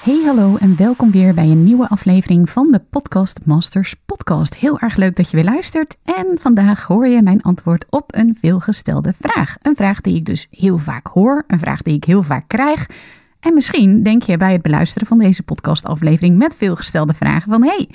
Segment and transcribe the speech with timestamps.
[0.00, 4.56] Hey hallo en welkom weer bij een nieuwe aflevering van de Podcast Masters podcast.
[4.56, 8.36] Heel erg leuk dat je weer luistert en vandaag hoor je mijn antwoord op een
[8.40, 9.56] veelgestelde vraag.
[9.62, 12.86] Een vraag die ik dus heel vaak hoor, een vraag die ik heel vaak krijg.
[13.40, 17.88] En misschien denk je bij het beluisteren van deze podcastaflevering met veelgestelde vragen van hey,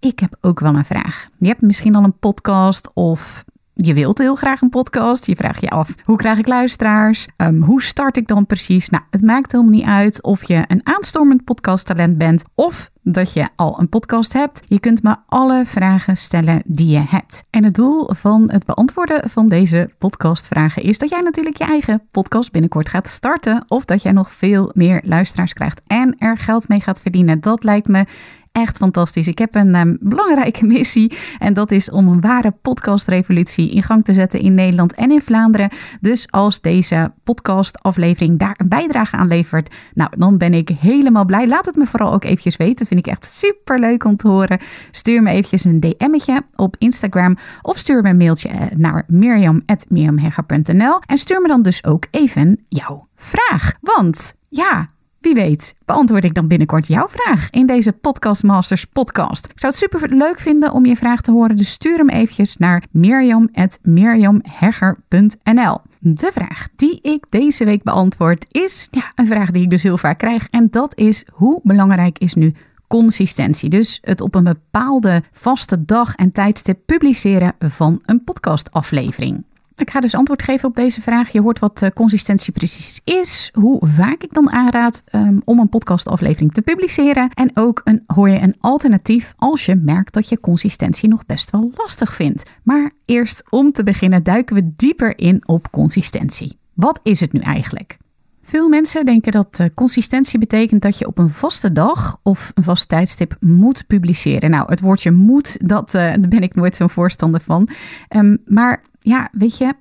[0.00, 1.26] ik heb ook wel een vraag.
[1.38, 3.44] Je hebt misschien al een podcast of
[3.74, 5.26] je wilt heel graag een podcast.
[5.26, 7.28] Je vraagt je af, hoe krijg ik luisteraars?
[7.36, 8.88] Um, hoe start ik dan precies?
[8.88, 13.48] Nou, het maakt helemaal niet uit of je een aanstormend podcasttalent bent of dat je
[13.56, 14.62] al een podcast hebt.
[14.66, 17.44] Je kunt me alle vragen stellen die je hebt.
[17.50, 22.02] En het doel van het beantwoorden van deze podcastvragen is dat jij natuurlijk je eigen
[22.10, 26.68] podcast binnenkort gaat starten of dat jij nog veel meer luisteraars krijgt en er geld
[26.68, 27.40] mee gaat verdienen.
[27.40, 28.04] Dat lijkt me
[28.52, 29.26] echt fantastisch.
[29.26, 34.04] Ik heb een um, belangrijke missie en dat is om een ware podcastrevolutie in gang
[34.04, 35.70] te zetten in Nederland en in Vlaanderen.
[36.00, 41.48] Dus als deze podcastaflevering daar een bijdrage aan levert, nou dan ben ik helemaal blij.
[41.48, 42.86] Laat het me vooral ook eventjes weten.
[42.86, 44.60] Vind ik echt super leuk om te horen.
[44.90, 51.00] Stuur me eventjes een DM'tje op Instagram of stuur me een mailtje eh, naar miriam.miriamhegger.nl
[51.06, 53.72] en stuur me dan dus ook even jouw vraag.
[53.80, 54.90] Want ja,
[55.22, 59.44] wie weet, beantwoord ik dan binnenkort jouw vraag in deze Podcast Masters podcast.
[59.44, 62.56] Ik zou het super leuk vinden om je vraag te horen, dus stuur hem eventjes
[62.56, 65.78] naar mirjam.mirjamhegger.nl.
[65.98, 69.98] De vraag die ik deze week beantwoord is ja, een vraag die ik dus heel
[69.98, 72.54] vaak krijg en dat is hoe belangrijk is nu
[72.86, 73.68] consistentie.
[73.68, 79.44] Dus het op een bepaalde vaste dag en tijdstip publiceren van een podcastaflevering.
[79.76, 81.32] Ik ga dus antwoord geven op deze vraag.
[81.32, 86.52] Je hoort wat consistentie precies is, hoe vaak ik dan aanraad um, om een podcastaflevering
[86.52, 87.30] te publiceren.
[87.30, 91.50] En ook een, hoor je een alternatief als je merkt dat je consistentie nog best
[91.50, 92.42] wel lastig vindt.
[92.62, 96.58] Maar eerst om te beginnen duiken we dieper in op consistentie.
[96.72, 97.96] Wat is het nu eigenlijk?
[98.42, 102.64] Veel mensen denken dat uh, consistentie betekent dat je op een vaste dag of een
[102.64, 104.50] vast tijdstip moet publiceren.
[104.50, 107.68] Nou, het woordje moet, dat, uh, daar ben ik nooit zo'n voorstander van.
[108.16, 109.74] Um, maar ja, weet je,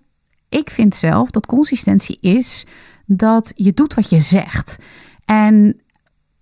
[0.50, 2.66] ik vind zelf dat consistentie is
[3.06, 4.78] dat je doet wat je zegt.
[5.26, 5.82] En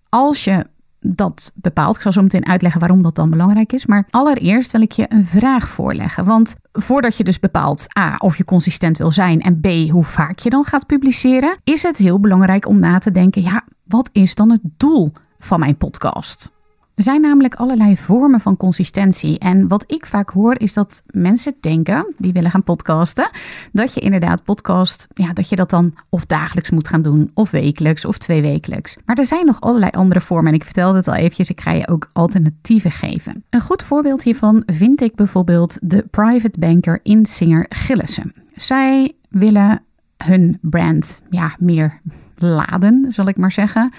[0.09, 0.65] als je
[0.99, 4.81] dat bepaalt, ik zal zo meteen uitleggen waarom dat dan belangrijk is, maar allereerst wil
[4.81, 6.25] ik je een vraag voorleggen.
[6.25, 10.39] Want voordat je dus bepaalt A, of je consistent wil zijn en B, hoe vaak
[10.39, 14.35] je dan gaat publiceren, is het heel belangrijk om na te denken, ja, wat is
[14.35, 16.51] dan het doel van mijn podcast?
[16.99, 19.39] Er zijn namelijk allerlei vormen van consistentie.
[19.39, 23.29] En wat ik vaak hoor is dat mensen denken, die willen gaan podcasten,
[23.71, 27.51] dat je inderdaad podcast, ja, dat je dat dan of dagelijks moet gaan doen, of
[27.51, 28.97] wekelijks, of tweewekelijks.
[29.05, 30.47] Maar er zijn nog allerlei andere vormen.
[30.47, 33.43] En ik vertelde het al eventjes, ik ga je ook alternatieven geven.
[33.49, 38.33] Een goed voorbeeld hiervan vind ik bijvoorbeeld de private banker Insinger Gillissen.
[38.55, 39.81] Zij willen
[40.17, 41.99] hun brand ja, meer
[42.35, 43.93] laden, zal ik maar zeggen,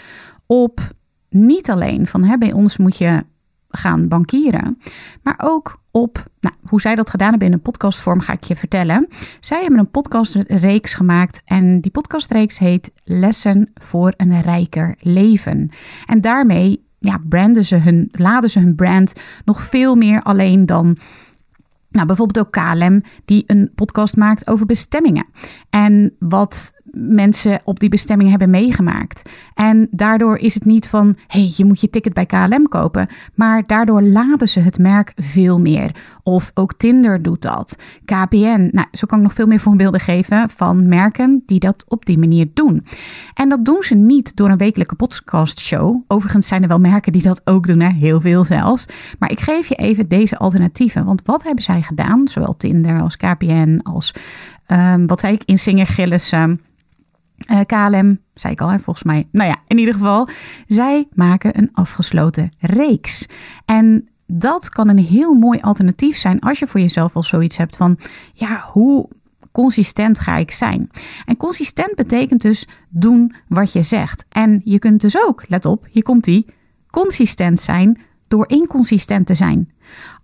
[0.46, 0.80] op
[1.30, 3.24] niet alleen van hè, bij ons moet je
[3.68, 4.78] gaan bankieren.
[5.22, 8.56] Maar ook op nou, hoe zij dat gedaan hebben in een podcastvorm, ga ik je
[8.56, 9.08] vertellen.
[9.40, 15.70] Zij hebben een podcastreeks gemaakt en die podcastreeks heet Lessen voor een rijker leven.
[16.06, 19.12] En daarmee ja, branden ze hun, laden ze hun brand
[19.44, 20.98] nog veel meer alleen dan
[21.90, 25.26] nou, bijvoorbeeld ook KLM, die een podcast maakt over bestemmingen.
[25.70, 29.30] En wat mensen op die bestemming hebben meegemaakt.
[29.54, 33.66] En daardoor is het niet van, hey, je moet je ticket bij KLM kopen, maar
[33.66, 35.94] daardoor laden ze het merk veel meer.
[36.22, 37.76] Of ook Tinder doet dat.
[38.04, 42.06] KPN, nou, zo kan ik nog veel meer voorbeelden geven van merken die dat op
[42.06, 42.84] die manier doen.
[43.34, 46.02] En dat doen ze niet door een wekelijke podcastshow.
[46.06, 47.92] Overigens zijn er wel merken die dat ook doen, hè?
[47.92, 48.86] heel veel zelfs.
[49.18, 51.04] Maar ik geef je even deze alternatieven.
[51.04, 54.14] Want wat hebben zij gedaan, zowel Tinder als KPN als
[54.66, 56.60] um, wat zei ik, Insinger Gillissen
[57.52, 59.28] uh, KLM, zei ik al, volgens mij.
[59.32, 60.28] Nou ja, in ieder geval,
[60.66, 63.26] zij maken een afgesloten reeks.
[63.64, 67.76] En dat kan een heel mooi alternatief zijn als je voor jezelf al zoiets hebt
[67.76, 67.98] van,
[68.32, 69.08] ja, hoe
[69.52, 70.90] consistent ga ik zijn?
[71.24, 74.24] En consistent betekent dus doen wat je zegt.
[74.28, 76.46] En je kunt dus ook, let op, hier komt die,
[76.90, 79.72] consistent zijn door inconsistent te zijn.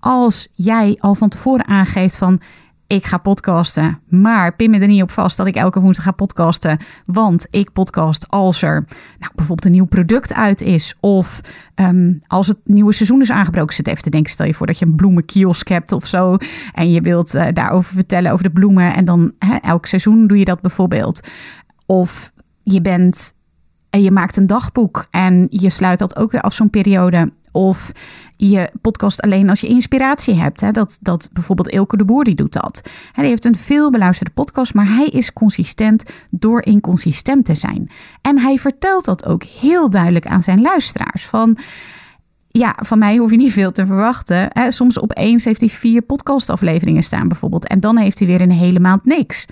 [0.00, 2.40] Als jij al van tevoren aangeeft van
[2.86, 4.00] ik ga podcasten.
[4.08, 6.78] Maar pin me er niet op vast dat ik elke woensdag ga podcasten.
[7.04, 8.84] Want ik podcast als er
[9.18, 10.94] nou, bijvoorbeeld een nieuw product uit is.
[11.00, 11.40] Of
[11.74, 13.74] ehm, als het nieuwe seizoen is aangebroken.
[13.74, 16.36] Zit even te denken, stel je voor dat je een bloemenkiosk hebt of zo.
[16.72, 18.94] En je wilt uh, daarover vertellen over de bloemen.
[18.94, 21.28] En dan elk seizoen doe je dat bijvoorbeeld.
[21.86, 22.32] Of
[22.62, 23.34] je bent
[23.90, 25.06] en je maakt een dagboek.
[25.10, 27.32] En je sluit dat ook weer af zo'n periode.
[27.56, 27.92] Of
[28.36, 30.60] je podcast alleen als je inspiratie hebt.
[30.60, 30.70] Hè?
[30.72, 32.82] Dat, dat bijvoorbeeld Elke de Boer die doet dat.
[33.12, 37.90] Hij heeft een veel beluisterde podcast, maar hij is consistent door inconsistent te zijn.
[38.20, 41.26] En hij vertelt dat ook heel duidelijk aan zijn luisteraars.
[41.26, 41.58] Van
[42.48, 44.48] ja, van mij hoef je niet veel te verwachten.
[44.48, 44.70] Hè?
[44.70, 47.66] Soms opeens heeft hij vier podcastafleveringen staan bijvoorbeeld.
[47.66, 49.46] En dan heeft hij weer een hele maand niks.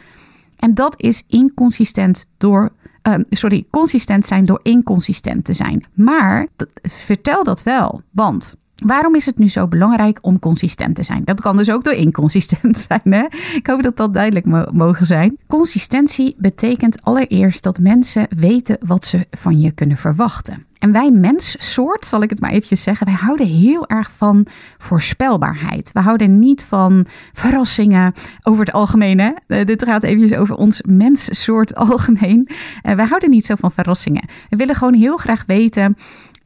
[0.56, 2.72] En dat is inconsistent door
[3.08, 5.84] uh, sorry, consistent zijn door inconsistent te zijn.
[5.94, 6.46] Maar
[6.82, 11.24] vertel dat wel, want Waarom is het nu zo belangrijk om consistent te zijn?
[11.24, 13.12] Dat kan dus ook door inconsistent zijn.
[13.12, 13.24] Hè?
[13.54, 15.38] Ik hoop dat dat duidelijk mogen zijn.
[15.46, 20.66] Consistentie betekent allereerst dat mensen weten wat ze van je kunnen verwachten.
[20.84, 24.46] En wij menssoort, zal ik het maar eventjes zeggen, wij houden heel erg van
[24.78, 25.92] voorspelbaarheid.
[25.92, 29.18] We houden niet van verrassingen over het algemeen.
[29.18, 29.32] Hè?
[29.46, 32.48] Uh, dit gaat eventjes over ons menssoort algemeen.
[32.48, 34.28] Uh, wij houden niet zo van verrassingen.
[34.48, 35.96] We willen gewoon heel graag weten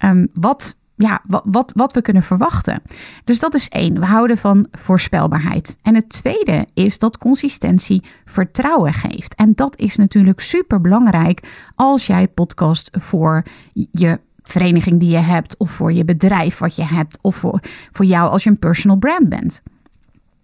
[0.05, 2.83] um, wat ja, wat, wat we kunnen verwachten.
[3.25, 4.01] Dus dat is één.
[4.01, 5.77] We houden van voorspelbaarheid.
[5.83, 9.35] En het tweede is dat consistentie vertrouwen geeft.
[9.35, 13.45] En dat is natuurlijk super belangrijk als jij podcast voor
[13.75, 14.19] je
[14.51, 17.61] vereniging die je hebt, of voor je bedrijf wat je hebt, of voor,
[17.93, 19.63] voor jou als je een personal brand bent.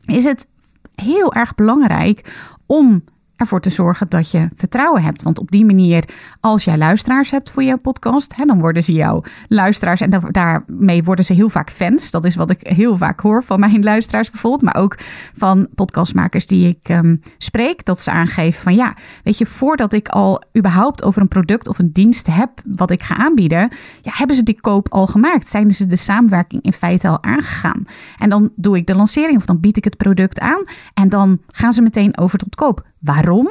[0.04, 0.48] Is het
[0.94, 2.34] heel erg belangrijk
[2.66, 3.04] om
[3.36, 5.22] ervoor te zorgen dat je vertrouwen hebt.
[5.22, 6.04] Want op die manier,
[6.40, 11.04] als jij luisteraars hebt voor jouw podcast, hè, dan worden ze jouw luisteraars en daarmee
[11.04, 12.10] worden ze heel vaak fans.
[12.10, 14.98] Dat is wat ik heel vaak hoor van mijn luisteraars bijvoorbeeld, maar ook
[15.36, 17.84] van podcastmakers die ik um, spreek.
[17.84, 21.78] Dat ze aangeven van ja, weet je, voordat ik al überhaupt over een product of
[21.78, 23.68] een dienst heb wat ik ga aanbieden,
[24.00, 25.48] ja, hebben ze die koop al gemaakt?
[25.48, 27.84] Zijn ze de samenwerking in feite al aangegaan?
[28.18, 30.64] En dan doe ik de lancering of dan bied ik het product aan
[30.94, 32.84] en dan gaan ze meteen over tot koop.
[33.04, 33.48] Waarom?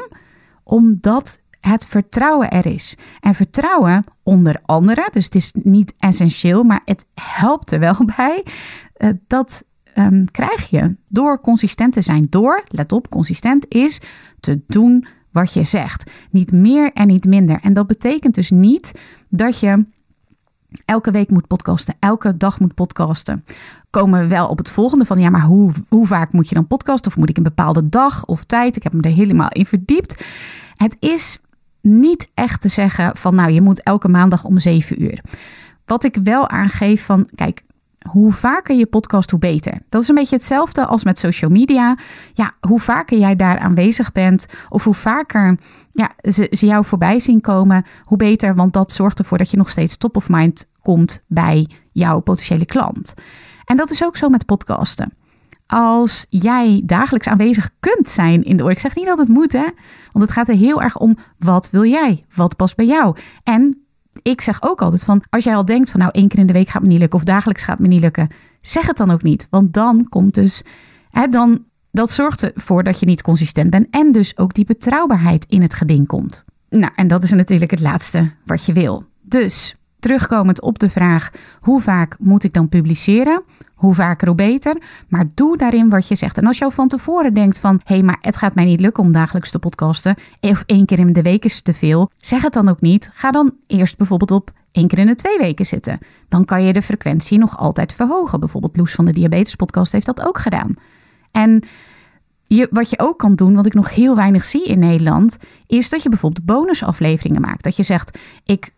[0.63, 2.97] Omdat het vertrouwen er is.
[3.19, 8.45] En vertrouwen onder andere, dus het is niet essentieel, maar het helpt er wel bij.
[8.97, 9.63] Uh, dat
[9.95, 12.27] um, krijg je door consistent te zijn.
[12.29, 14.01] Door, let op, consistent is
[14.39, 16.11] te doen wat je zegt.
[16.29, 17.59] Niet meer en niet minder.
[17.61, 18.91] En dat betekent dus niet
[19.29, 19.85] dat je
[20.85, 23.45] elke week moet podcasten, elke dag moet podcasten.
[23.93, 26.67] Komen we wel op het volgende van ja, maar hoe, hoe vaak moet je dan
[26.67, 27.11] podcasten?
[27.11, 28.75] Of moet ik een bepaalde dag of tijd?
[28.75, 30.25] Ik heb me er helemaal in verdiept.
[30.75, 31.39] Het is
[31.81, 35.21] niet echt te zeggen van nou, je moet elke maandag om zeven uur.
[35.85, 37.61] Wat ik wel aangeef van kijk,
[38.09, 39.81] hoe vaker je podcast, hoe beter.
[39.89, 41.97] Dat is een beetje hetzelfde als met social media.
[42.33, 45.57] Ja, hoe vaker jij daar aanwezig bent, of hoe vaker
[45.91, 48.55] ja, ze, ze jou voorbij zien komen, hoe beter.
[48.55, 52.65] Want dat zorgt ervoor dat je nog steeds top of mind komt bij jouw potentiële
[52.65, 53.13] klant.
[53.65, 55.13] En dat is ook zo met podcasten.
[55.67, 58.71] Als jij dagelijks aanwezig kunt zijn in de oor.
[58.71, 59.67] Ik zeg niet dat het moet, hè?
[60.11, 62.25] Want het gaat er heel erg om wat wil jij?
[62.35, 63.17] Wat past bij jou?
[63.43, 63.83] En
[64.21, 66.53] ik zeg ook altijd van, als jij al denkt van nou één keer in de
[66.53, 68.29] week gaat me niet lukken of dagelijks gaat me niet lukken,
[68.61, 69.47] zeg het dan ook niet.
[69.49, 70.63] Want dan komt dus,
[71.09, 75.45] hè, dan, dat zorgt ervoor dat je niet consistent bent en dus ook die betrouwbaarheid
[75.45, 76.45] in het geding komt.
[76.69, 79.03] Nou, en dat is natuurlijk het laatste wat je wil.
[79.21, 83.43] Dus terugkomend op de vraag: hoe vaak moet ik dan publiceren?
[83.73, 84.81] Hoe vaker, hoe beter.
[85.07, 86.37] Maar doe daarin wat je zegt.
[86.37, 87.81] En als je van tevoren denkt van...
[87.83, 90.15] hé, hey, maar het gaat mij niet lukken om dagelijks te podcasten...
[90.41, 92.11] of één keer in de week is te veel...
[92.17, 93.09] zeg het dan ook niet.
[93.13, 95.99] Ga dan eerst bijvoorbeeld op één keer in de twee weken zitten.
[96.29, 98.39] Dan kan je de frequentie nog altijd verhogen.
[98.39, 100.73] Bijvoorbeeld Loes van de Diabetes Podcast heeft dat ook gedaan.
[101.31, 101.63] En
[102.43, 105.37] je, wat je ook kan doen, wat ik nog heel weinig zie in Nederland...
[105.67, 107.63] is dat je bijvoorbeeld bonusafleveringen maakt.
[107.63, 108.73] Dat je zegt, ik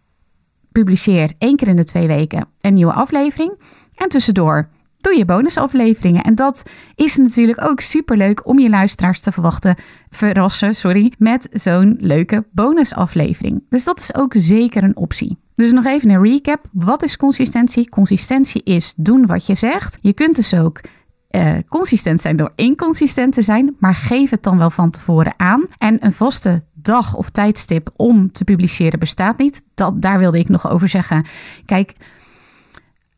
[0.81, 3.59] publiceer één keer in de twee weken een nieuwe aflevering...
[3.95, 6.23] en tussendoor doe je bonusafleveringen.
[6.23, 6.63] En dat
[6.95, 9.75] is natuurlijk ook superleuk om je luisteraars te verwachten,
[10.09, 13.63] verrassen, sorry, met zo'n leuke bonusaflevering.
[13.69, 15.37] Dus dat is ook zeker een optie.
[15.55, 16.65] Dus nog even een recap.
[16.71, 17.89] Wat is consistentie?
[17.89, 19.97] Consistentie is doen wat je zegt.
[20.01, 20.81] Je kunt dus ook
[21.35, 25.65] uh, consistent zijn door inconsistent te zijn, maar geef het dan wel van tevoren aan.
[25.77, 29.63] En een vaste dag of tijdstip om te publiceren bestaat niet.
[29.73, 31.25] Dat, daar wilde ik nog over zeggen.
[31.65, 31.95] Kijk,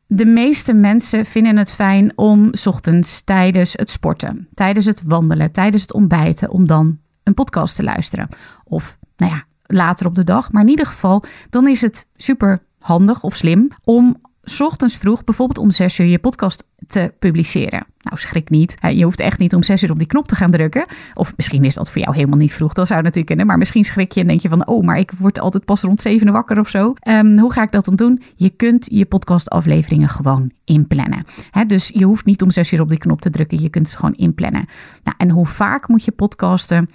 [0.07, 5.81] de meeste mensen vinden het fijn om ochtends tijdens het sporten, tijdens het wandelen, tijdens
[5.81, 8.29] het ontbijten, om dan een podcast te luisteren.
[8.63, 10.51] Of nou ja, later op de dag.
[10.51, 14.21] Maar in ieder geval, dan is het super handig of slim om
[14.59, 17.85] ochtends vroeg, bijvoorbeeld om 6 uur, je podcast te publiceren.
[17.99, 18.77] Nou, schrik niet.
[18.93, 20.85] Je hoeft echt niet om 6 uur op die knop te gaan drukken.
[21.13, 22.73] Of misschien is dat voor jou helemaal niet vroeg.
[22.73, 23.45] Dat zou natuurlijk kunnen.
[23.45, 24.67] Maar misschien schrik je en denk je van...
[24.67, 26.93] oh, maar ik word altijd pas rond 7 uur wakker of zo.
[27.07, 28.21] Um, hoe ga ik dat dan doen?
[28.35, 31.25] Je kunt je podcastafleveringen gewoon inplannen.
[31.67, 33.61] Dus je hoeft niet om 6 uur op die knop te drukken.
[33.61, 34.65] Je kunt het gewoon inplannen.
[35.03, 36.89] Nou, en hoe vaak moet je podcasten?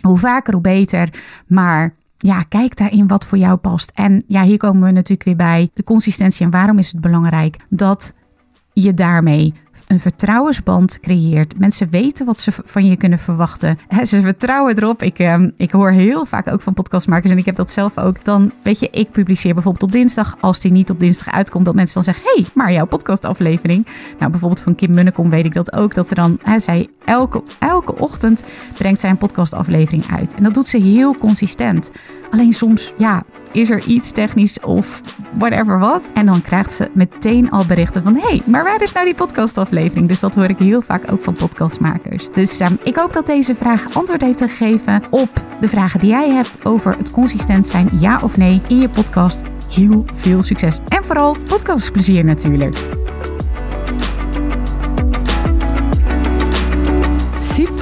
[0.00, 1.08] Hoe vaker, hoe beter.
[1.46, 3.92] Maar ja, kijk daarin wat voor jou past.
[3.94, 6.44] En ja, hier komen we natuurlijk weer bij de consistentie.
[6.44, 8.14] En waarom is het belangrijk dat
[8.72, 9.54] je daarmee
[9.86, 11.58] een vertrouwensband creëert.
[11.58, 13.78] Mensen weten wat ze van je kunnen verwachten.
[14.02, 15.02] ze vertrouwen erop.
[15.02, 18.24] Ik, ehm, ik hoor heel vaak ook van podcastmakers en ik heb dat zelf ook.
[18.24, 20.36] Dan weet je, ik publiceer bijvoorbeeld op dinsdag.
[20.40, 23.86] Als die niet op dinsdag uitkomt, dat mensen dan zeggen: hey, maar jouw podcastaflevering.
[24.18, 25.94] Nou, bijvoorbeeld van Kim Munnekom weet ik dat ook.
[25.94, 28.44] Dat er dan, hij zij elke, elke ochtend
[28.74, 30.34] brengt zij een podcastaflevering uit.
[30.34, 31.90] En dat doet ze heel consistent.
[32.30, 35.00] Alleen soms, ja, is er iets technisch of
[35.38, 36.10] whatever wat.
[36.14, 38.14] En dan krijgt ze meteen al berichten van...
[38.14, 40.08] hé, hey, maar waar is nou die podcastaflevering?
[40.08, 42.28] Dus dat hoor ik heel vaak ook van podcastmakers.
[42.32, 46.30] Dus um, ik hoop dat deze vraag antwoord heeft gegeven op de vragen die jij
[46.30, 46.64] hebt...
[46.64, 49.42] over het consistent zijn, ja of nee, in je podcast.
[49.70, 53.03] Heel veel succes en vooral podcastplezier natuurlijk.